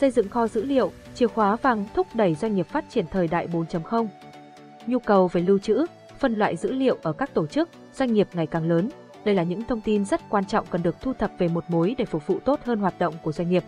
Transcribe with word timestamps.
Xây 0.00 0.10
dựng 0.10 0.28
kho 0.28 0.48
dữ 0.48 0.64
liệu, 0.64 0.92
chìa 1.14 1.26
khóa 1.26 1.56
vàng 1.56 1.84
thúc 1.94 2.06
đẩy 2.14 2.34
doanh 2.34 2.54
nghiệp 2.54 2.66
phát 2.68 2.84
triển 2.90 3.06
thời 3.10 3.28
đại 3.28 3.48
4.0. 3.48 4.06
Nhu 4.86 4.98
cầu 4.98 5.28
về 5.28 5.40
lưu 5.40 5.58
trữ, 5.58 5.86
phân 6.18 6.34
loại 6.34 6.56
dữ 6.56 6.72
liệu 6.72 6.98
ở 7.02 7.12
các 7.12 7.34
tổ 7.34 7.46
chức, 7.46 7.68
doanh 7.94 8.12
nghiệp 8.12 8.28
ngày 8.32 8.46
càng 8.46 8.68
lớn. 8.68 8.88
Đây 9.24 9.34
là 9.34 9.42
những 9.42 9.62
thông 9.62 9.80
tin 9.80 10.04
rất 10.04 10.20
quan 10.28 10.44
trọng 10.44 10.66
cần 10.70 10.82
được 10.82 10.96
thu 11.00 11.12
thập 11.12 11.30
về 11.38 11.48
một 11.48 11.64
mối 11.68 11.94
để 11.98 12.04
phục 12.04 12.26
vụ 12.26 12.38
tốt 12.44 12.60
hơn 12.64 12.80
hoạt 12.80 12.98
động 12.98 13.14
của 13.22 13.32
doanh 13.32 13.50
nghiệp. 13.50 13.64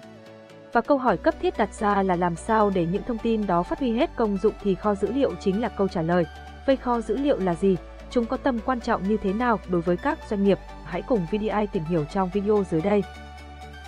Và 0.73 0.81
câu 0.81 0.99
hỏi 0.99 1.17
cấp 1.17 1.35
thiết 1.43 1.59
đặt 1.59 1.75
ra 1.75 2.03
là 2.03 2.17
làm 2.17 2.35
sao 2.35 2.71
để 2.71 2.87
những 2.87 3.03
thông 3.03 3.19
tin 3.19 3.47
đó 3.47 3.63
phát 3.63 3.79
huy 3.79 3.93
hết 3.93 4.11
công 4.17 4.37
dụng 4.37 4.55
thì 4.63 4.75
kho 4.75 4.95
dữ 4.95 5.13
liệu 5.13 5.35
chính 5.41 5.61
là 5.61 5.69
câu 5.69 5.89
trả 5.89 6.03
lời. 6.03 6.25
Vậy 6.67 6.77
kho 6.77 7.01
dữ 7.01 7.17
liệu 7.17 7.39
là 7.39 7.55
gì? 7.55 7.77
Chúng 8.11 8.27
có 8.27 8.37
tầm 8.37 8.59
quan 8.65 8.81
trọng 8.81 9.09
như 9.09 9.17
thế 9.17 9.33
nào 9.33 9.59
đối 9.69 9.81
với 9.81 9.97
các 9.97 10.19
doanh 10.31 10.45
nghiệp? 10.45 10.59
Hãy 10.85 11.03
cùng 11.03 11.27
VDI 11.31 11.67
tìm 11.73 11.85
hiểu 11.85 12.05
trong 12.05 12.31
video 12.33 12.65
dưới 12.71 12.81
đây. 12.81 13.03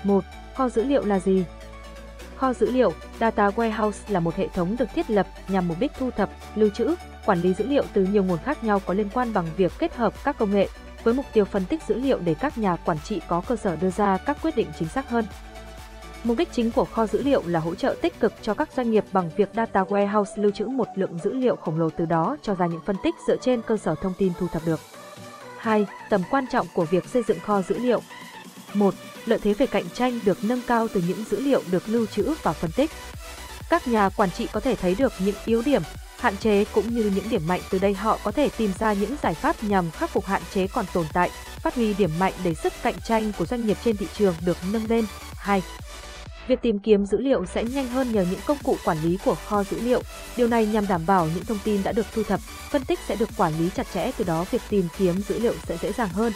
1. 0.04 0.24
Kho 0.54 0.68
dữ 0.68 0.84
liệu 0.84 1.04
là 1.04 1.18
gì? 1.18 1.44
Kho 2.36 2.52
dữ 2.52 2.70
liệu, 2.70 2.92
Data 3.20 3.48
Warehouse 3.48 3.98
là 4.08 4.20
một 4.20 4.36
hệ 4.36 4.48
thống 4.48 4.76
được 4.78 4.88
thiết 4.94 5.10
lập 5.10 5.26
nhằm 5.48 5.68
mục 5.68 5.80
đích 5.80 5.92
thu 5.98 6.10
thập, 6.10 6.30
lưu 6.54 6.70
trữ, 6.70 6.94
quản 7.26 7.40
lý 7.40 7.54
dữ 7.54 7.66
liệu 7.66 7.84
từ 7.92 8.04
nhiều 8.04 8.24
nguồn 8.24 8.38
khác 8.38 8.64
nhau 8.64 8.80
có 8.86 8.94
liên 8.94 9.08
quan 9.14 9.32
bằng 9.32 9.46
việc 9.56 9.72
kết 9.78 9.96
hợp 9.96 10.24
các 10.24 10.38
công 10.38 10.54
nghệ, 10.54 10.68
với 11.04 11.14
mục 11.14 11.26
tiêu 11.32 11.44
phân 11.44 11.64
tích 11.64 11.82
dữ 11.88 11.94
liệu 11.94 12.18
để 12.18 12.34
các 12.34 12.58
nhà 12.58 12.76
quản 12.76 12.98
trị 13.04 13.20
có 13.28 13.42
cơ 13.48 13.56
sở 13.56 13.76
đưa 13.76 13.90
ra 13.90 14.16
các 14.16 14.36
quyết 14.42 14.56
định 14.56 14.68
chính 14.78 14.88
xác 14.88 15.08
hơn. 15.08 15.24
Mục 16.24 16.38
đích 16.38 16.52
chính 16.52 16.70
của 16.70 16.84
kho 16.84 17.06
dữ 17.06 17.22
liệu 17.22 17.42
là 17.46 17.60
hỗ 17.60 17.74
trợ 17.74 17.96
tích 18.02 18.20
cực 18.20 18.32
cho 18.42 18.54
các 18.54 18.68
doanh 18.76 18.90
nghiệp 18.90 19.04
bằng 19.12 19.30
việc 19.36 19.48
Data 19.54 19.82
Warehouse 19.82 20.42
lưu 20.42 20.50
trữ 20.50 20.66
một 20.66 20.88
lượng 20.94 21.18
dữ 21.18 21.32
liệu 21.32 21.56
khổng 21.56 21.78
lồ 21.78 21.90
từ 21.90 22.04
đó 22.04 22.36
cho 22.42 22.54
ra 22.54 22.66
những 22.66 22.80
phân 22.86 22.96
tích 23.04 23.14
dựa 23.28 23.36
trên 23.36 23.62
cơ 23.62 23.76
sở 23.76 23.94
thông 23.94 24.14
tin 24.18 24.32
thu 24.38 24.46
thập 24.48 24.62
được. 24.66 24.80
2. 25.58 25.86
Tầm 26.10 26.22
quan 26.30 26.44
trọng 26.46 26.66
của 26.74 26.84
việc 26.84 27.04
xây 27.08 27.22
dựng 27.22 27.38
kho 27.40 27.62
dữ 27.62 27.78
liệu 27.78 28.00
1. 28.76 28.94
Lợi 29.26 29.38
thế 29.42 29.54
về 29.54 29.66
cạnh 29.66 29.84
tranh 29.94 30.20
được 30.24 30.44
nâng 30.44 30.60
cao 30.66 30.88
từ 30.94 31.02
những 31.08 31.24
dữ 31.30 31.40
liệu 31.40 31.62
được 31.70 31.88
lưu 31.88 32.06
trữ 32.06 32.34
và 32.42 32.52
phân 32.52 32.70
tích. 32.76 32.90
Các 33.70 33.88
nhà 33.88 34.08
quản 34.08 34.30
trị 34.30 34.46
có 34.52 34.60
thể 34.60 34.76
thấy 34.76 34.94
được 34.94 35.12
những 35.18 35.34
yếu 35.44 35.62
điểm, 35.62 35.82
hạn 36.18 36.36
chế 36.36 36.64
cũng 36.64 36.94
như 36.94 37.12
những 37.14 37.30
điểm 37.30 37.42
mạnh 37.48 37.60
từ 37.70 37.78
đây 37.78 37.94
họ 37.94 38.18
có 38.24 38.32
thể 38.32 38.48
tìm 38.56 38.72
ra 38.78 38.92
những 38.92 39.16
giải 39.22 39.34
pháp 39.34 39.64
nhằm 39.64 39.90
khắc 39.90 40.10
phục 40.10 40.26
hạn 40.26 40.42
chế 40.54 40.66
còn 40.66 40.84
tồn 40.94 41.06
tại, 41.12 41.30
phát 41.62 41.74
huy 41.74 41.94
điểm 41.94 42.10
mạnh 42.18 42.32
để 42.44 42.54
sức 42.54 42.72
cạnh 42.82 42.94
tranh 43.06 43.32
của 43.38 43.46
doanh 43.46 43.66
nghiệp 43.66 43.76
trên 43.84 43.96
thị 43.96 44.06
trường 44.18 44.34
được 44.44 44.56
nâng 44.72 44.86
lên. 44.86 45.04
2. 45.36 45.62
Việc 46.48 46.62
tìm 46.62 46.78
kiếm 46.78 47.06
dữ 47.06 47.18
liệu 47.20 47.46
sẽ 47.46 47.64
nhanh 47.64 47.88
hơn 47.88 48.12
nhờ 48.12 48.26
những 48.30 48.40
công 48.46 48.58
cụ 48.64 48.76
quản 48.84 49.02
lý 49.02 49.18
của 49.24 49.34
kho 49.46 49.64
dữ 49.64 49.80
liệu. 49.80 50.02
Điều 50.36 50.48
này 50.48 50.66
nhằm 50.66 50.86
đảm 50.86 51.06
bảo 51.06 51.28
những 51.34 51.44
thông 51.44 51.58
tin 51.64 51.82
đã 51.82 51.92
được 51.92 52.06
thu 52.14 52.22
thập, 52.22 52.40
phân 52.70 52.84
tích 52.84 52.98
sẽ 53.08 53.16
được 53.16 53.28
quản 53.36 53.58
lý 53.58 53.70
chặt 53.76 53.86
chẽ 53.94 54.10
từ 54.16 54.24
đó 54.24 54.44
việc 54.50 54.62
tìm 54.68 54.88
kiếm 54.98 55.22
dữ 55.28 55.38
liệu 55.38 55.54
sẽ 55.68 55.76
dễ 55.82 55.92
dàng 55.92 56.08
hơn. 56.08 56.32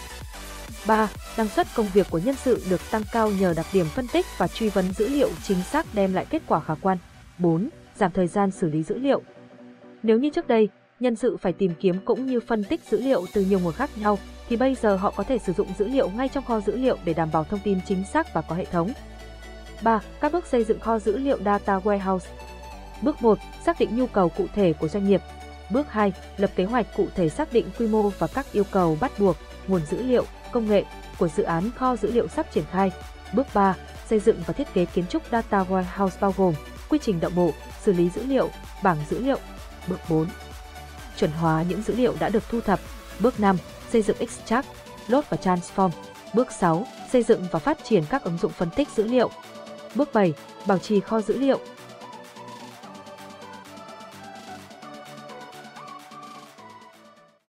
3. 0.89 1.09
Năng 1.37 1.49
suất 1.49 1.67
công 1.75 1.87
việc 1.95 2.07
của 2.11 2.19
nhân 2.19 2.35
sự 2.35 2.63
được 2.71 2.81
tăng 2.91 3.03
cao 3.13 3.31
nhờ 3.31 3.55
đặc 3.57 3.67
điểm 3.73 3.87
phân 3.87 4.09
tích 4.13 4.27
và 4.39 4.49
truy 4.49 4.69
vấn 4.69 4.93
dữ 4.93 5.09
liệu 5.09 5.31
chính 5.43 5.63
xác 5.63 5.87
đem 5.95 6.15
lại 6.15 6.27
kết 6.31 6.43
quả 6.47 6.61
khả 6.61 6.75
quan. 6.75 6.99
4. 7.39 7.69
Giảm 7.97 8.11
thời 8.13 8.27
gian 8.27 8.51
xử 8.51 8.71
lý 8.71 8.83
dữ 8.83 8.99
liệu. 8.99 9.23
Nếu 10.03 10.19
như 10.19 10.31
trước 10.31 10.49
đây, 10.49 10.69
nhân 11.01 11.17
sự 11.17 11.37
phải 11.37 11.53
tìm 11.53 11.73
kiếm 11.81 11.97
cũng 12.05 12.27
như 12.27 12.41
phân 12.41 12.65
tích 12.65 12.81
dữ 12.91 13.01
liệu 13.01 13.27
từ 13.35 13.45
nhiều 13.45 13.61
nguồn 13.61 13.73
khác 13.73 13.91
nhau, 13.97 14.19
thì 14.49 14.57
bây 14.57 14.75
giờ 14.75 14.97
họ 14.97 15.11
có 15.17 15.23
thể 15.23 15.39
sử 15.39 15.53
dụng 15.53 15.69
dữ 15.79 15.89
liệu 15.89 16.09
ngay 16.09 16.29
trong 16.29 16.45
kho 16.45 16.61
dữ 16.61 16.77
liệu 16.77 16.97
để 17.05 17.15
đảm 17.15 17.29
bảo 17.33 17.45
thông 17.45 17.61
tin 17.65 17.79
chính 17.87 18.05
xác 18.13 18.35
và 18.35 18.41
có 18.41 18.55
hệ 18.55 18.65
thống. 18.65 18.93
3. 19.83 20.01
Các 20.21 20.33
bước 20.33 20.47
xây 20.47 20.65
dựng 20.65 20.81
kho 20.81 20.99
dữ 20.99 21.19
liệu 21.19 21.39
Data 21.45 21.79
Warehouse 21.79 22.27
Bước 23.03 23.23
1. 23.23 23.39
Xác 23.67 23.79
định 23.79 23.97
nhu 23.97 24.07
cầu 24.07 24.29
cụ 24.29 24.47
thể 24.55 24.73
của 24.73 24.89
doanh 24.89 25.09
nghiệp. 25.09 25.21
Bước 25.71 25.93
2. 25.93 26.13
Lập 26.37 26.51
kế 26.57 26.65
hoạch 26.65 26.87
cụ 26.97 27.09
thể 27.15 27.29
xác 27.29 27.53
định 27.53 27.71
quy 27.79 27.87
mô 27.87 28.09
và 28.09 28.27
các 28.27 28.47
yêu 28.53 28.65
cầu 28.71 28.99
bắt 29.01 29.19
buộc, 29.19 29.37
nguồn 29.67 29.81
dữ 29.91 30.03
liệu, 30.03 30.25
công 30.53 30.69
nghệ 30.69 30.85
của 31.19 31.29
dự 31.29 31.43
án 31.43 31.71
kho 31.77 31.97
dữ 31.97 32.13
liệu 32.13 32.29
sắp 32.29 32.47
triển 32.53 32.65
khai. 32.71 32.91
Bước 33.33 33.47
3. 33.55 33.75
Xây 34.11 34.21
dựng 34.21 34.43
và 34.47 34.53
thiết 34.53 34.75
kế 34.75 34.85
kiến 34.85 35.05
trúc 35.07 35.23
Data 35.33 35.65
Warehouse 35.65 36.21
bao 36.21 36.35
gồm 36.37 36.55
quy 36.89 36.99
trình 37.03 37.21
động 37.21 37.35
bộ, 37.35 37.53
xử 37.83 37.93
lý 37.93 38.11
dữ 38.11 38.25
liệu, 38.27 38.51
bảng 38.83 38.99
dữ 39.11 39.19
liệu. 39.19 39.39
Bước 39.89 40.01
4. 40.09 40.27
Chuẩn 41.17 41.31
hóa 41.31 41.65
những 41.69 41.83
dữ 41.83 41.95
liệu 41.97 42.15
đã 42.21 42.29
được 42.29 42.43
thu 42.51 42.61
thập. 42.61 42.81
Bước 43.21 43.41
5. 43.41 43.57
Xây 43.93 44.03
dựng 44.03 44.17
extract, 44.19 44.67
load 45.09 45.25
và 45.29 45.37
transform. 45.43 45.91
Bước 46.35 46.53
6. 46.53 46.87
Xây 47.13 47.23
dựng 47.23 47.47
và 47.51 47.59
phát 47.59 47.79
triển 47.85 48.05
các 48.11 48.25
ứng 48.25 48.39
dụng 48.39 48.53
phân 48.53 48.71
tích 48.71 48.89
dữ 48.97 49.05
liệu. 49.05 49.31
Bước 49.95 50.13
7. 50.13 50.33
Bảo 50.67 50.79
trì 50.79 51.01
kho 51.01 51.21
dữ 51.21 51.39
liệu, 51.39 51.61